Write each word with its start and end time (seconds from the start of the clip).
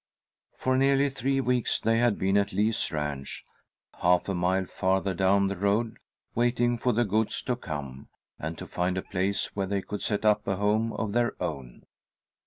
For 0.57 0.77
nearly 0.79 1.11
three 1.11 1.39
weeks 1.41 1.79
they 1.79 1.99
had 1.99 2.17
been 2.17 2.35
at 2.35 2.53
Lee's 2.53 2.91
Ranch, 2.91 3.45
half 4.01 4.27
a 4.27 4.33
mile 4.33 4.65
farther 4.65 5.13
down 5.13 5.45
the 5.45 5.55
road, 5.55 5.99
waiting 6.33 6.79
for 6.79 6.91
the 6.91 7.05
goods 7.05 7.43
to 7.43 7.55
come, 7.55 8.07
and 8.39 8.57
to 8.57 8.65
find 8.65 8.97
a 8.97 9.03
place 9.03 9.55
where 9.55 9.67
they 9.67 9.83
could 9.83 10.01
set 10.01 10.25
up 10.25 10.47
a 10.47 10.55
home 10.55 10.91
of 10.93 11.13
their 11.13 11.33
own. 11.39 11.83